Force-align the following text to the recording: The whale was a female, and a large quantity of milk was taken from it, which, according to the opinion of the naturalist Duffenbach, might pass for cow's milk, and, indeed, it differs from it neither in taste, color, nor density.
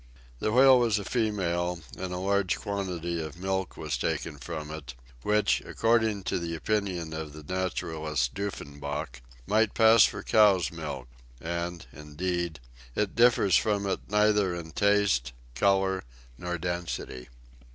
The 0.39 0.51
whale 0.51 0.79
was 0.79 0.97
a 0.97 1.03
female, 1.05 1.79
and 1.95 2.11
a 2.11 2.17
large 2.17 2.55
quantity 2.57 3.21
of 3.21 3.37
milk 3.37 3.77
was 3.77 3.99
taken 3.99 4.39
from 4.39 4.71
it, 4.71 4.95
which, 5.21 5.61
according 5.63 6.23
to 6.23 6.39
the 6.39 6.55
opinion 6.55 7.13
of 7.13 7.33
the 7.33 7.43
naturalist 7.43 8.33
Duffenbach, 8.33 9.21
might 9.45 9.75
pass 9.75 10.03
for 10.03 10.23
cow's 10.23 10.71
milk, 10.71 11.07
and, 11.39 11.85
indeed, 11.93 12.59
it 12.95 13.13
differs 13.13 13.55
from 13.55 13.85
it 13.85 13.99
neither 14.09 14.55
in 14.55 14.71
taste, 14.71 15.33
color, 15.53 16.03
nor 16.35 16.57
density. 16.57 17.29